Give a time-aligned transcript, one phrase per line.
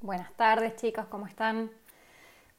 [0.00, 1.72] Buenas tardes chicos, ¿cómo están?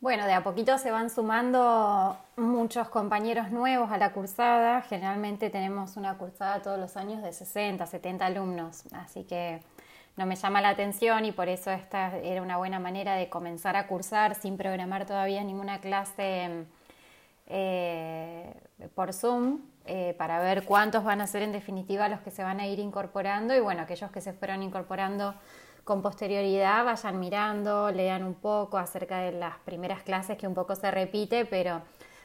[0.01, 4.81] Bueno, de a poquito se van sumando muchos compañeros nuevos a la cursada.
[4.81, 9.61] Generalmente tenemos una cursada todos los años de 60, 70 alumnos, así que
[10.17, 13.77] no me llama la atención y por eso esta era una buena manera de comenzar
[13.77, 16.65] a cursar sin programar todavía ninguna clase
[17.47, 18.53] eh,
[18.95, 22.59] por Zoom eh, para ver cuántos van a ser en definitiva los que se van
[22.59, 25.35] a ir incorporando y bueno, aquellos que se fueron incorporando
[25.83, 30.75] con posterioridad vayan mirando, lean un poco acerca de las primeras clases que un poco
[30.75, 31.81] se repite, pero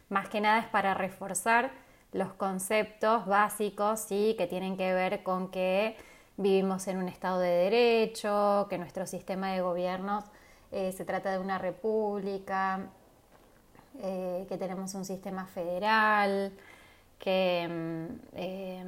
[0.09, 1.71] más que nada es para reforzar
[2.13, 4.35] los conceptos básicos ¿sí?
[4.39, 5.97] que tienen que ver con que
[6.37, 10.25] vivimos en un Estado de Derecho, que nuestro sistema de gobiernos
[10.73, 12.89] eh, se trata de una república,
[14.01, 16.53] eh, que tenemos un sistema federal,
[17.19, 18.85] que mm, eh,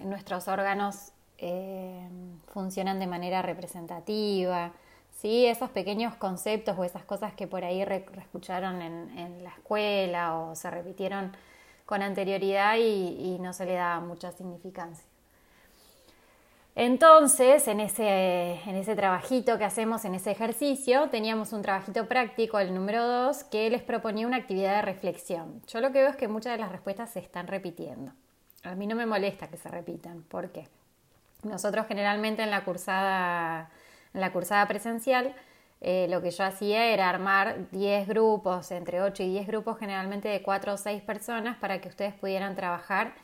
[0.00, 2.08] nuestros órganos eh,
[2.52, 4.72] funcionan de manera representativa,
[5.20, 5.46] ¿sí?
[5.46, 10.70] esos pequeños conceptos o esas cosas que por ahí escucharon en, la escuela o se
[10.70, 11.32] repitieron
[11.86, 15.04] con anterioridad y, no se le daba mucha significancia.
[16.74, 22.58] Entonces, en ese, en ese trabajito que hacemos, en ese ejercicio, teníamos un trabajito práctico,
[22.60, 25.60] el número 2, que les proponía una actividad de reflexión.
[25.66, 28.12] Yo lo que veo es que muchas de las respuestas se están repitiendo.
[28.62, 30.22] A mí no me molesta que se repitan.
[30.22, 30.68] ¿Por qué?
[31.42, 33.70] Nosotros generalmente en la cursada,
[34.14, 35.34] en la cursada presencial,
[35.80, 40.28] eh, lo que yo hacía era armar 10 grupos, entre 8 y 10 grupos, generalmente
[40.28, 43.14] de 4 o 6 personas, para que ustedes pudieran trabajar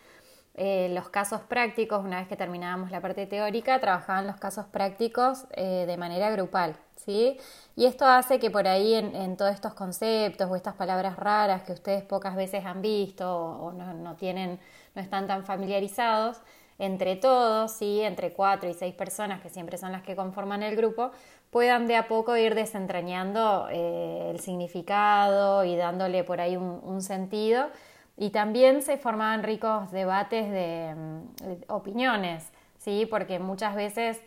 [0.56, 2.04] eh, los casos prácticos.
[2.04, 6.76] Una vez que terminábamos la parte teórica, trabajaban los casos prácticos eh, de manera grupal.
[7.04, 7.38] ¿sí?
[7.74, 11.72] Y esto hace que por ahí en, todos estos conceptos o estas palabras raras que
[11.72, 14.60] ustedes pocas veces han visto o, no, tienen,
[14.94, 16.40] no están tan familiarizados,
[16.78, 18.00] entre todos, ¿sí?
[18.00, 21.12] entre cuatro y seis personas, que siempre son las que conforman el grupo,
[21.50, 27.68] puedan de a poco ir desentrañando eh, el significado y dándole por ahí un, sentido.
[28.16, 33.06] Y también se formaban ricos debates de, mm, opiniones, ¿sí?
[33.06, 34.20] porque muchas veces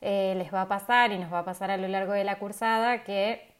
[0.00, 2.38] eh, les va a pasar y nos va a pasar a lo largo de la
[2.38, 3.50] cursada que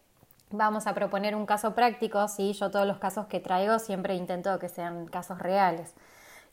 [0.50, 2.54] vamos a proponer un caso práctico, ¿sí?
[2.54, 5.94] yo todos los casos que traigo siempre intento que sean casos reales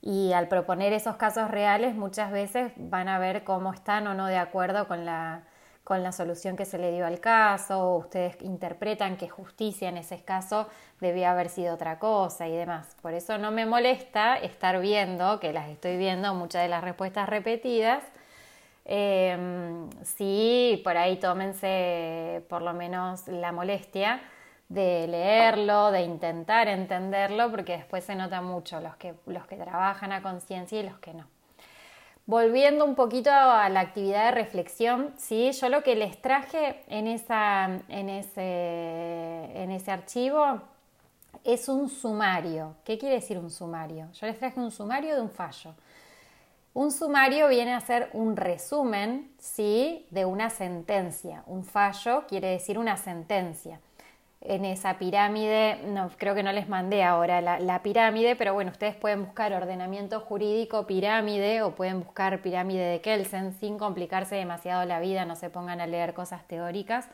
[0.01, 4.27] y al proponer esos casos reales muchas veces van a ver cómo están o no
[4.27, 5.43] de acuerdo con la,
[5.83, 9.97] con la solución que se le dio al caso, o ustedes interpretan que justicia en
[9.97, 10.67] ese caso
[10.99, 12.95] debía haber sido otra cosa y demás.
[13.01, 17.27] Por eso no me molesta estar viendo, que las estoy viendo, muchas de las respuestas
[17.29, 18.03] repetidas.
[18.85, 19.37] Eh,
[20.03, 24.21] sí, por ahí tómense por lo menos la molestia
[24.69, 30.11] de leerlo, de intentar entenderlo, porque después se nota mucho los que, los que trabajan
[30.11, 31.25] a conciencia y los que no.
[32.25, 35.51] Volviendo un poquito a la actividad de reflexión, ¿sí?
[35.53, 40.61] yo lo que les traje en, esa, en, ese, en ese archivo
[41.45, 42.75] es un sumario.
[42.83, 44.09] ¿Qué quiere decir un sumario?
[44.11, 45.73] Yo les traje un sumario de un fallo.
[46.73, 50.05] Un sumario viene a ser un resumen ¿sí?
[50.11, 51.43] de una sentencia.
[51.47, 53.79] Un fallo quiere decir una sentencia
[54.47, 58.95] en esa pirámide, no, creo que no les mandé ahora la, pirámide, pero bueno, ustedes
[58.95, 65.01] pueden buscar ordenamiento jurídico pirámide o pueden buscar pirámide de Kelsen sin complicarse demasiado la
[65.01, 67.09] vida, no se pongan a leer cosas teóricas,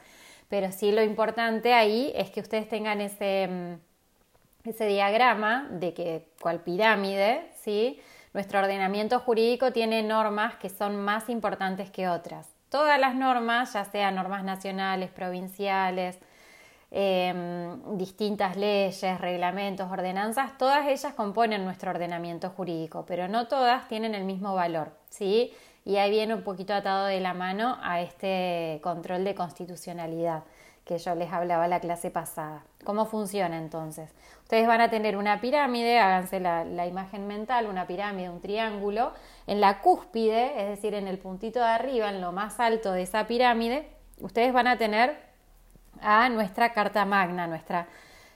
[0.47, 6.27] pero sí lo importante ahí es que ustedes tengan ese, mm, ese diagrama de que
[6.39, 7.99] cual pirámide, ¿sí?
[8.33, 12.47] Nuestro ordenamiento jurídico tiene normas que son más importantes que otras.
[12.69, 16.19] Todas las normas, ya sean normas nacionales, provinciales,
[16.95, 24.13] Em, distintas leyes, reglamentos, ordenanzas, todas ellas componen nuestro ordenamiento jurídico, pero no todas tienen
[24.13, 25.51] el mismo valor, ¿sí?
[25.85, 30.43] Y ahí viene un poquito atado de la mano a este control de constitucionalidad
[30.85, 32.63] que yo les hablaba la clase pasada.
[32.83, 34.11] ¿Cómo funciona entonces?
[34.43, 39.13] Ustedes van a tener una pirámide, háganse la, la, imagen mental, una pirámide, un triángulo.
[39.47, 43.01] En la cúspide, es decir, en el puntito de arriba, en lo más alto de
[43.01, 43.87] esa pirámide,
[44.19, 45.32] ustedes van a tener
[46.01, 47.87] a nuestra Carta Magna, nuestra,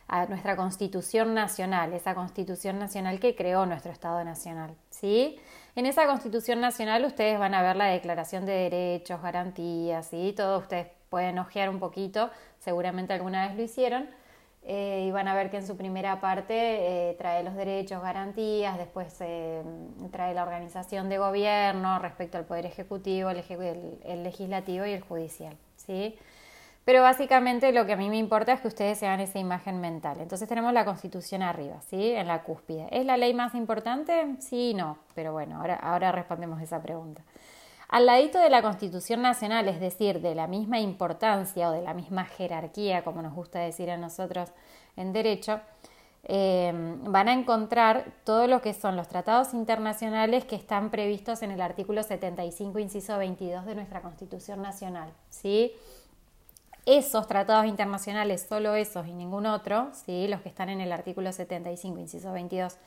[0.07, 4.75] a nuestra Constitución Nacional, esa Constitución Nacional que creó nuestro Estado Nacional.
[4.89, 5.39] ¿sí?
[5.75, 10.59] En esa Constitución Nacional ustedes van a ver la Declaración de Derechos, Garantías, y todo
[10.59, 14.09] ustedes pueden ojear un poquito, seguramente alguna vez lo hicieron,
[14.63, 18.77] eh, y van a ver que en su primera parte eh, trae los derechos, garantías,
[18.77, 19.63] después eh,
[20.11, 25.55] trae la organización de gobierno respecto al Poder Ejecutivo, el, el Legislativo y el Judicial.
[25.77, 26.17] ¿sí?
[26.87, 29.81] Pero básicamente lo que a mí me importa es que ustedes se hagan esa imagen
[29.81, 30.21] mental.
[30.21, 32.13] Entonces tenemos la constitución arriba, ¿sí?
[32.13, 32.87] En la cúspide.
[32.91, 34.37] ¿Es la ley más importante?
[34.39, 34.97] Sí y no.
[35.13, 37.23] Pero bueno, ahora, ahora respondemos esa pregunta.
[37.89, 41.93] Al ladito de la Constitución Nacional, es decir, de la misma importancia o de la
[41.93, 44.53] misma jerarquía, como nos gusta decir a nosotros
[44.95, 45.59] en derecho,
[46.23, 51.51] eh, van a encontrar todo lo que son los tratados internacionales que están previstos en
[51.51, 55.11] el artículo 75, inciso 22 de nuestra Constitución Nacional.
[55.29, 55.73] ¿sí?
[56.87, 60.29] Esos tratados internacionales, solo esos y ningún otro, ¿sí?
[60.29, 62.77] los que están en el artículo 75, inciso 22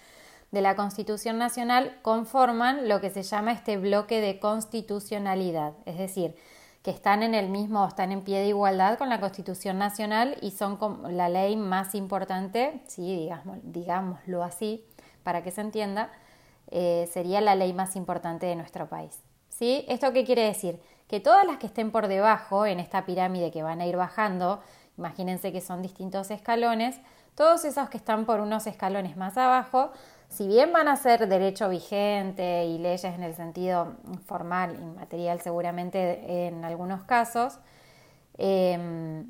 [0.52, 6.35] de la Constitución Nacional, conforman lo que se llama este bloque de constitucionalidad, es decir,
[6.82, 10.53] que están en el mismo, están en pie de igualdad con la Constitución Nacional y
[10.53, 10.79] son
[11.14, 14.82] la ley más importante, sí, digamos, digámoslo así,
[15.23, 16.11] para que se entienda,
[16.70, 19.20] eh, sería la ley más importante de nuestro país.
[19.50, 19.85] ¿Sí?
[19.88, 20.81] ¿Esto qué quiere decir?
[21.11, 24.61] Que todas las que estén por debajo en esta pirámide que van a ir bajando,
[24.97, 27.01] imagínense que son distintos escalones,
[27.35, 29.91] todos esos que están por unos escalones más abajo
[30.29, 33.97] si bien van a ser derecho vigente y leyes en el sentido
[34.27, 37.59] formal, inmaterial seguramente en algunos casos,
[38.39, 39.27] em,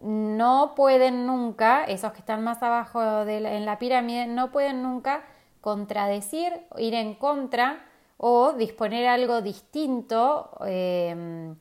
[0.00, 5.22] no pueden nunca, esos que están más abajo en la pirámide, no pueden nunca
[5.60, 7.78] contradecir, ir en contra
[8.24, 11.56] o disponer algo distinto em,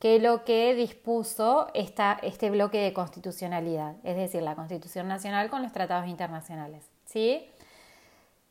[0.00, 5.70] que lo que dispuso este bloque de constitucionalidad, es decir, la Constitución Nacional con los
[5.70, 6.84] tratados internacionales.
[7.04, 7.48] ¿sí?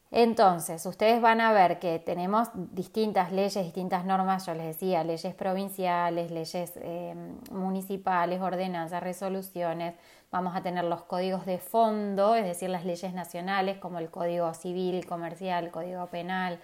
[0.10, 5.36] Entonces, ustedes van a ver que tenemos distintas leyes, distintas normas, yo les decía, leyes
[5.36, 7.14] provinciales, leyes eh,
[7.52, 9.96] municipales, ordenanzas, resoluciones,
[10.32, 14.54] vamos a tener los códigos de fondo, es decir, las leyes nacionales como el Código
[14.54, 16.62] Civil, Comercial, Código Penal,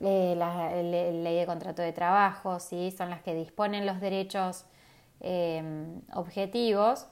[0.00, 2.90] eh, la, ley de contrato de trabajo, ¿sí?
[2.96, 4.64] son las que disponen los derechos
[5.20, 5.62] eh,
[6.14, 7.06] objetivos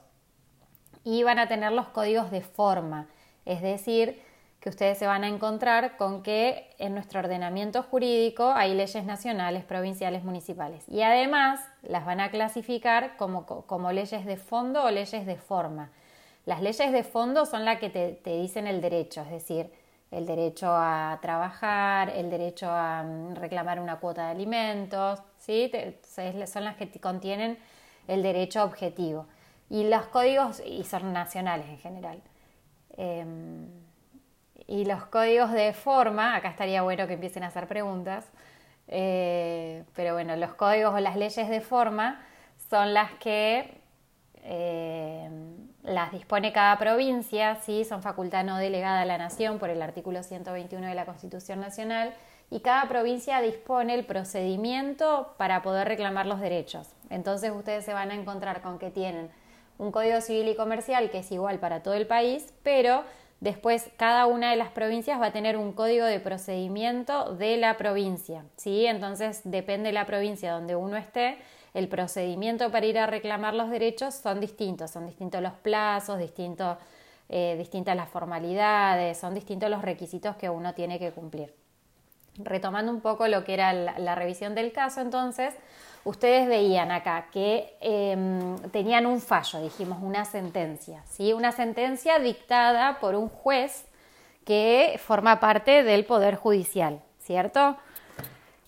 [1.03, 3.07] y van a tener los códigos de forma,
[3.45, 4.21] es decir,
[4.59, 9.63] que ustedes se van a encontrar con que en nuestro ordenamiento jurídico hay leyes nacionales,
[9.63, 10.87] provinciales, municipales.
[10.87, 15.89] Y además las van a clasificar como, como leyes de fondo o leyes de forma.
[16.45, 19.71] Las leyes de fondo son las que te, dicen el derecho, es decir,
[20.11, 25.71] el derecho a trabajar, el derecho a mm, reclamar una cuota de alimentos, ¿sí?
[26.45, 27.57] son las que contienen
[28.07, 29.27] el derecho objetivo.
[29.69, 32.21] Y los códigos, y son nacionales en general.
[32.97, 33.69] Em,
[34.67, 38.29] y los códigos de forma, acá estaría bueno que empiecen a hacer preguntas,
[38.87, 42.21] eh, pero bueno, los códigos o las leyes de forma
[42.69, 43.81] son las que
[44.43, 45.29] eh,
[45.83, 47.85] las dispone cada provincia, ¿sí?
[47.85, 52.13] son facultad no delegada a la nación por el artículo 121 de la Constitución Nacional,
[52.49, 56.89] y cada provincia dispone el procedimiento para poder reclamar los derechos.
[57.09, 59.29] Entonces ustedes se van a encontrar con que tienen
[59.77, 63.03] un código civil y comercial que es igual para todo el país, pero
[63.41, 67.75] Después, cada una de las provincias va a tener un código de procedimiento de la
[67.75, 68.85] provincia, ¿sí?
[68.85, 71.39] Entonces, depende de la provincia donde uno esté,
[71.73, 76.19] el procedimiento para ir a reclamar los derechos son distintos, son distintos los plazos,
[77.29, 81.53] eh, distintas las formalidades, son distintos los requisitos que uno tiene que cumplir.
[82.37, 85.53] Retomando un poco lo que era la revisión del caso, entonces,
[86.03, 91.33] ustedes veían acá que em, tenían un fallo, dijimos, una sentencia, ¿sí?
[91.33, 93.85] Una sentencia dictada por un juez
[94.45, 97.77] que forma parte del Poder Judicial, ¿cierto?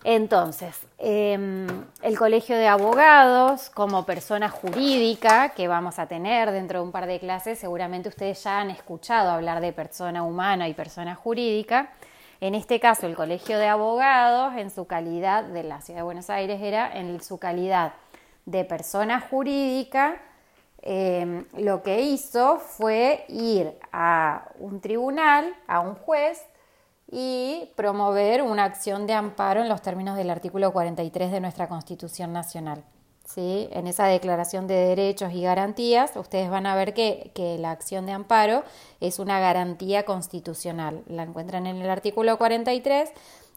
[0.06, 1.66] Entonces, em,
[2.02, 7.06] el Colegio de Abogados, como persona jurídica que vamos a tener dentro de un par
[7.06, 11.90] de clases, seguramente ustedes ya han escuchado hablar de persona humana y persona jurídica.
[12.42, 16.28] En este caso, el Colegio de Abogados, en su calidad de la Ciudad de Buenos
[16.28, 17.94] Aires, era en su calidad
[18.44, 20.20] de persona jurídica,
[20.82, 26.44] em, lo que hizo fue ir a un tribunal, a un juez,
[27.16, 32.32] y promover una acción de amparo en los términos del artículo 43 de nuestra Constitución
[32.32, 32.82] Nacional.
[33.24, 33.68] ¿sí?
[33.70, 37.30] En esa declaración de derechos y garantías, ustedes van a ver que,
[37.60, 38.64] la acción de amparo
[39.00, 41.04] es una garantía constitucional.
[41.06, 43.12] La encuentran en el artículo 43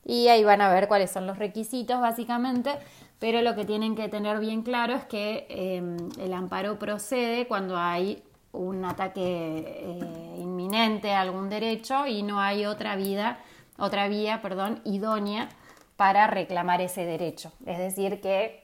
[0.06, 2.74] y ahí van a ver cuáles son los requisitos básicamente,
[3.18, 7.76] pero lo que tienen que tener bien claro es que em, el amparo procede cuando
[7.76, 13.40] hay un ataque eh, inminente a algún derecho y no hay otra vida,
[13.78, 15.50] otra vía, perdón, idónea
[15.96, 17.52] para reclamar ese derecho.
[17.66, 18.64] Es decir, que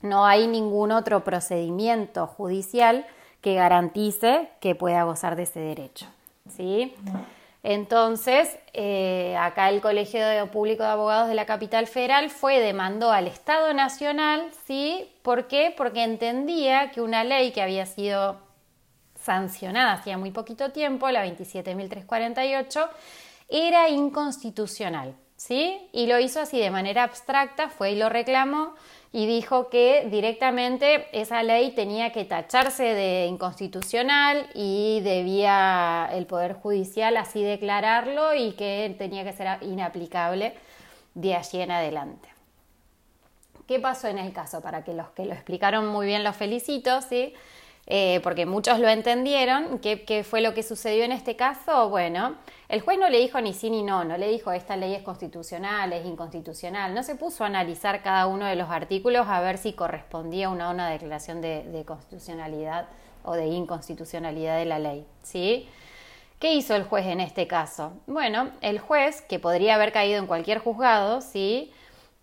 [0.00, 3.06] no hay ningún otro procedimiento judicial
[3.40, 6.06] que garantice que pueda gozar de ese derecho.
[6.48, 6.94] ¿sí?
[7.62, 10.20] Entonces, eh, acá el Colegio
[10.50, 15.08] Público de Abogados de la Capital Federal fue, demandó al Estado Nacional, ¿sí?
[15.22, 15.72] ¿Por qué?
[15.76, 18.38] Porque entendía que una ley que había sido
[19.24, 22.88] sancionada hacía muy poquito tiempo, la 27.348,
[23.48, 25.14] era inconstitucional.
[25.42, 25.88] ¿sí?
[25.92, 28.74] Y lo hizo así de manera abstracta, fue y lo reclamó
[29.10, 36.54] y dijo que directamente esa ley tenía que tacharse de inconstitucional y debía el Poder
[36.54, 40.54] Judicial así declararlo y que tenía que ser inaplicable
[41.14, 42.28] de allí en adelante.
[43.66, 44.60] ¿Qué pasó en el caso?
[44.60, 47.34] Para que los que lo explicaron muy bien los felicito, ¿sí?
[47.86, 49.78] Eh, porque muchos lo entendieron.
[49.80, 51.88] ¿Qué, fue lo que sucedió en este caso?
[51.88, 52.36] Bueno,
[52.68, 55.02] el juez no le dijo ni sí ni no, no le dijo esta ley es
[55.02, 59.58] constitucional, es inconstitucional, no se puso a analizar cada uno de los artículos a ver
[59.58, 62.86] si correspondía una, una declaración de, de constitucionalidad
[63.24, 65.68] o de inconstitucionalidad de la ley, ¿sí?
[66.38, 67.92] ¿Qué hizo el juez en este caso?
[68.08, 71.72] Bueno, el juez, que podría haber caído en cualquier juzgado, ¿sí?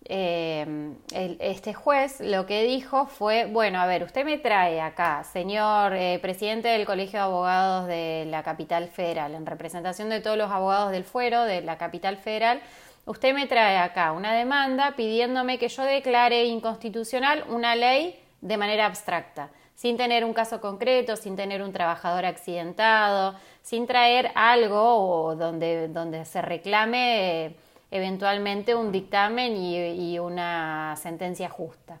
[0.06, 5.92] Eh, este juez lo que dijo fue, bueno, a ver, usted me trae acá, señor
[5.94, 10.50] eh, presidente del Colegio de Abogados de la Capital Federal, en representación de todos los
[10.50, 12.62] abogados del fuero de la Capital Federal,
[13.04, 18.86] usted me trae acá una demanda pidiéndome que yo declare inconstitucional una ley de manera
[18.86, 25.88] abstracta, sin tener un caso concreto, sin tener un trabajador accidentado, sin traer algo donde,
[25.88, 27.54] donde se reclame
[27.90, 31.98] eventualmente un dictamen y, una sentencia justa.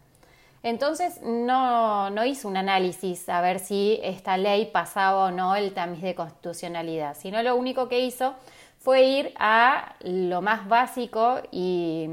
[0.62, 5.72] Entonces no, no, hizo un análisis a ver si esta ley pasaba o no el
[5.72, 8.34] tamiz de constitucionalidad, sino lo único que hizo
[8.78, 12.08] fue ir a lo más básico y,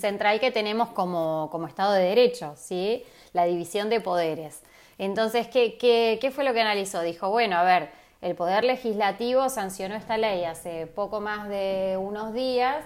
[0.00, 3.04] central que tenemos como, Estado de Derecho, ¿sí?
[3.32, 4.62] la división de poderes.
[4.98, 7.02] Entonces, ¿qué, qué fue lo que analizó?
[7.02, 7.90] Dijo, bueno, a ver,
[8.26, 12.84] el Poder Legislativo sancionó esta ley hace poco más de unos días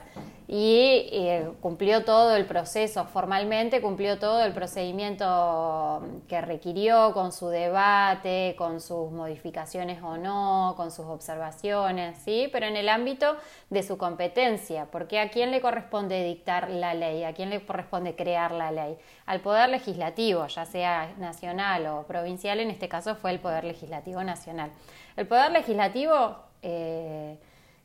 [0.52, 7.48] y eh, cumplió todo el proceso formalmente, cumplió todo el procedimiento que requirió con su
[7.48, 12.48] debate, con sus modificaciones o no, con sus observaciones, ¿sí?
[12.52, 13.36] Pero en el ámbito
[13.70, 18.16] de su competencia, porque a quién le corresponde dictar la ley, a quién le corresponde
[18.16, 23.30] crear la ley, al Poder Legislativo, ya sea nacional o provincial, en este caso fue
[23.30, 24.72] el Poder Legislativo Nacional.
[25.16, 27.38] El Poder Legislativo eh,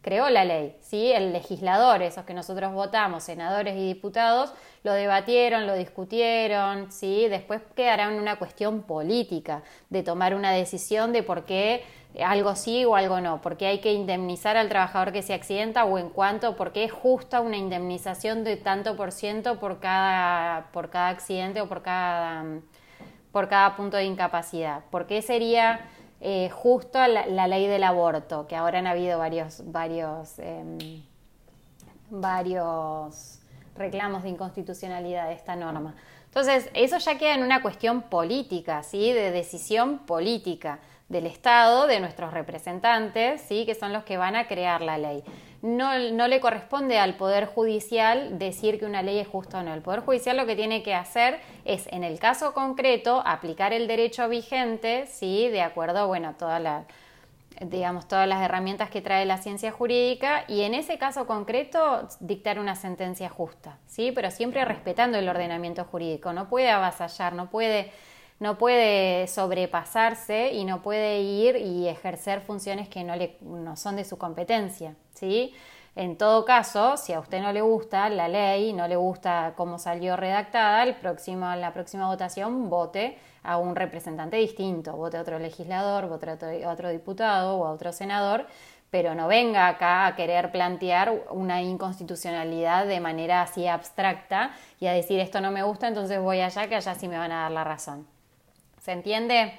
[0.05, 1.11] creó la ley, ¿sí?
[1.11, 4.53] El legislador, esos que nosotros votamos, senadores y diputados,
[4.83, 7.27] lo debatieron, lo discutieron, ¿sí?
[7.27, 11.83] Después quedará en una cuestión política de tomar una decisión de por qué
[12.23, 15.97] algo sí o algo no, porque hay que indemnizar al trabajador que se accidenta o
[15.97, 21.09] en cuanto, porque es justa una indemnización de tanto por ciento por cada, por cada
[21.09, 22.45] accidente o por cada,
[23.31, 24.83] por cada punto de incapacidad.
[24.91, 25.89] ¿Por qué sería
[26.21, 31.03] eh, justo la, ley del aborto, que ahora han habido varios, varios, em,
[32.09, 33.39] varios
[33.75, 35.95] reclamos de inconstitucionalidad de esta norma.
[36.25, 39.13] Entonces, eso ya queda en una cuestión política, ¿sí?
[39.13, 43.65] de decisión política del Estado, de nuestros representantes, ¿sí?
[43.65, 45.23] que son los que van a crear la ley
[45.65, 49.73] no, no, le corresponde al Poder Judicial decir que una ley es justa o no.
[49.73, 53.87] El Poder Judicial lo que tiene que hacer es, en el caso concreto, aplicar el
[53.87, 55.49] derecho vigente, ¿sí?
[55.49, 56.85] de acuerdo, bueno, toda la,
[57.61, 62.59] digamos, todas las herramientas que trae la ciencia jurídica y en ese caso concreto dictar
[62.59, 64.11] una sentencia justa, ¿sí?
[64.11, 66.31] pero siempre respetando el ordenamiento jurídico.
[66.31, 67.91] No puede avasallar, no puede
[68.39, 73.95] no puede sobrepasarse y no puede ir y ejercer funciones que no, le, no son
[73.95, 75.53] de su competencia, ¿sí?
[75.95, 79.79] En todo caso, si a usted no le gusta la ley, no le gusta cómo
[79.79, 85.39] salió redactada, el próximo, la próxima votación vote a un representante distinto, vote a otro
[85.39, 88.45] legislador, vote a otro diputado o a otro senador,
[88.91, 94.51] pero no venga acá a querer plantear una inconstitucionalidad de manera así abstracta
[94.81, 97.31] y a decir esto no me gusta, entonces voy allá que allá sí me van
[97.31, 98.14] a dar la razón.
[98.85, 99.51] ¿Se entiende?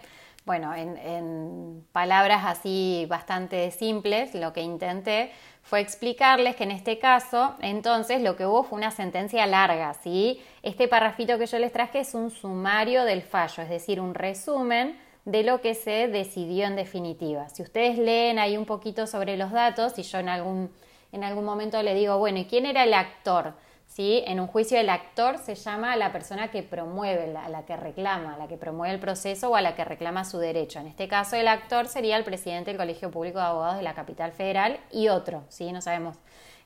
[0.45, 5.33] Bueno, en, palabras así bastante simples, lo que intenté
[5.65, 10.41] fue explicarles que en este caso, entonces, lo que hubo fue una sentencia larga, ¿sí?
[10.63, 14.97] Este parrafito que yo les traje es un sumario del fallo, es decir, un resumen
[15.25, 17.49] de lo que se decidió en definitiva.
[17.49, 20.71] Si ustedes leen ahí un poquito sobre los datos y yo en algún,
[21.11, 23.55] en algún momento le digo, bueno, ¿y quién era el actor?
[23.97, 24.23] ¿Sí?
[24.27, 27.79] En un juicio el actor se llama a la persona que promueve, a la que
[27.79, 30.81] reclama, a la que promueve el proceso o a la que reclama su derecho.
[30.81, 33.95] En este caso el actor sería el presidente del Colegio Público de Abogados de la
[33.95, 35.73] Capital Federal y otro, ¿sí?
[35.73, 36.19] No sabemos.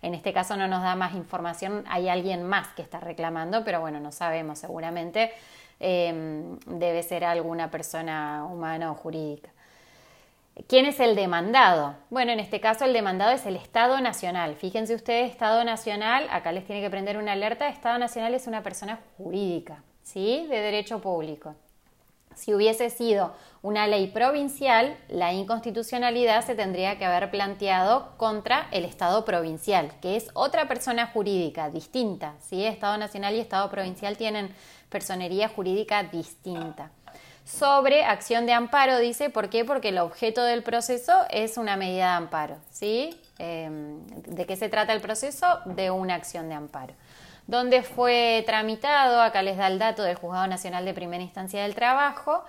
[0.02, 3.80] En este caso no nos da más información, hay alguien más que está reclamando, pero
[3.80, 5.30] bueno, no sabemos seguramente.
[5.78, 9.50] Em, debe ser alguna persona humana o jurídica.
[10.66, 11.94] ¿Quién es el demandado?
[12.10, 14.56] Bueno, en este caso el demandado es el Estado Nacional.
[14.56, 18.62] Fíjense ustedes, Estado Nacional, acá les tiene que prender una alerta, Estado Nacional es una
[18.62, 20.46] persona jurídica, ¿sí?
[20.48, 21.54] De derecho público.
[22.34, 28.84] Si hubiese sido una ley provincial, la inconstitucionalidad se tendría que haber planteado contra el
[28.84, 32.34] Estado provincial, que es otra persona jurídica distinta.
[32.40, 32.64] ¿sí?
[32.64, 34.54] Estado nacional y Estado provincial tienen
[34.88, 36.90] personería jurídica distinta.
[37.58, 39.64] Sobre acción de amparo, dice, ¿por qué?
[39.64, 42.56] Porque el objeto del proceso es una medida de amparo.
[42.70, 43.20] ¿sí?
[43.38, 45.60] Em, ¿De qué se trata el proceso?
[45.64, 46.94] De una acción de amparo
[47.50, 51.74] donde fue tramitado, acá les da el dato del Juzgado Nacional de Primera Instancia del
[51.74, 52.44] Trabajo,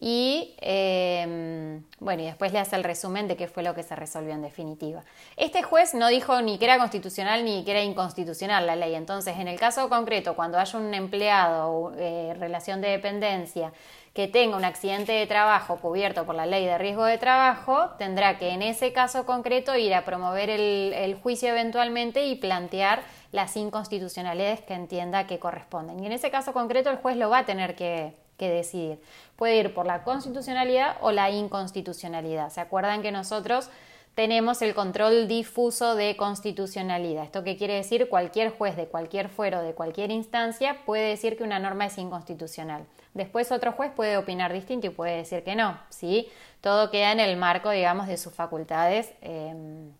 [0.00, 3.96] y em, bueno, y después le hace el resumen de qué fue lo que se
[3.96, 5.02] resolvió en definitiva.
[5.36, 8.94] Este juez no dijo ni que era constitucional ni que era inconstitucional la ley.
[8.94, 13.72] Entonces, en el caso concreto, cuando haya un empleado eh, relación de dependencia
[14.14, 18.38] que tenga un accidente de trabajo cubierto por la ley de riesgo de trabajo, tendrá
[18.38, 23.02] que en ese caso concreto ir a promover el juicio eventualmente y plantear
[23.32, 26.02] las inconstitucionalidades que entienda que corresponden.
[26.02, 28.14] Y en ese caso concreto el juez lo va a tener que,
[28.46, 29.00] decidir.
[29.36, 32.50] Puede ir por la constitucionalidad o la inconstitucionalidad.
[32.50, 33.70] ¿Se acuerdan que nosotros
[34.14, 37.24] tenemos el control difuso de constitucionalidad?
[37.24, 38.08] ¿Esto qué quiere decir?
[38.08, 42.84] Cualquier juez de cualquier fuero, de cualquier instancia, puede decir que una norma es inconstitucional.
[43.14, 46.28] Después otro juez puede opinar distinto y puede decir que no, ¿sí?
[46.60, 49.90] Todo queda en el marco, digamos, de sus facultades em,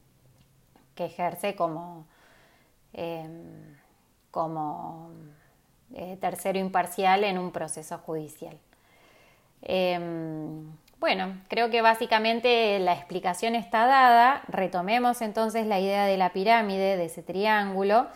[0.95, 2.07] que ejerce como,
[2.93, 3.77] Em,
[4.31, 5.11] como
[5.95, 8.59] eh, tercero imparcial en un proceso judicial.
[9.63, 14.43] Em, bueno, creo que básicamente la explicación está dada.
[14.49, 18.07] Retomemos entonces la idea de la pirámide, de ese triángulo,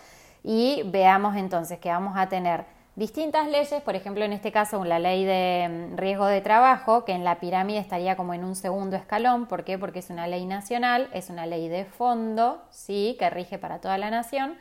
[0.43, 2.65] y veamos entonces que vamos a tener
[2.95, 7.13] distintas leyes, por ejemplo en este caso la ley de em, riesgo de trabajo, que
[7.13, 9.79] en la pirámide estaría como en un segundo escalón, ¿por qué?
[9.79, 13.97] Porque es una ley nacional, es una ley de fondo, sí, que rige para toda
[13.97, 14.59] la nación,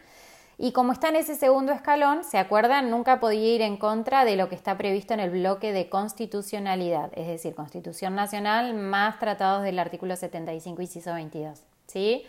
[0.63, 2.91] y como está en ese segundo escalón, ¿se acuerdan?
[2.91, 7.10] Nunca podía ir en contra de lo que está previsto en el bloque de constitucionalidad,
[7.15, 11.63] es decir, Constitución Nacional más tratados del artículo 75, inciso 22.
[11.88, 12.25] ¿Sí?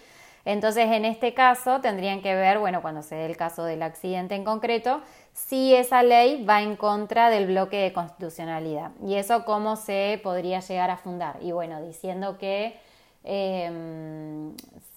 [0.46, 4.34] Entonces, en este caso, tendrían que ver, bueno, cuando se dé el caso del accidente
[4.34, 5.02] en concreto,
[5.34, 8.92] si esa ley va en contra del bloque de constitucionalidad.
[9.06, 11.36] ¿Y eso cómo se podría llegar a fundar?
[11.42, 12.80] Y bueno, diciendo que
[13.24, 14.21] Em,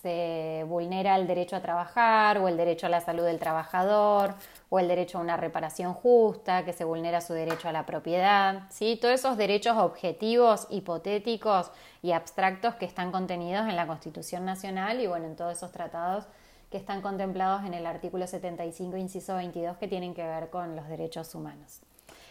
[0.06, 4.36] se vulnera el derecho a trabajar o el derecho a la salud del trabajador
[4.70, 8.68] o el derecho a una reparación justa, que se vulnera su derecho a la propiedad,
[8.70, 9.00] ¿sí?
[9.02, 11.72] todos esos derechos objetivos, hipotéticos
[12.04, 16.26] y abstractos que están contenidos en la Constitución Nacional y bueno, en todos esos tratados
[16.70, 20.88] que están contemplados en el artículo 75, inciso 22, que tienen que ver con los
[20.88, 21.82] derechos humanos.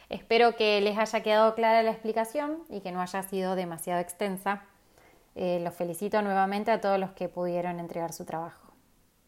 [0.09, 4.63] Espero que les haya quedado clara la explicación y que no haya sido demasiado extensa.
[5.35, 8.64] Eh, los felicito nuevamente a todos los que pudieron entregar su trabajo.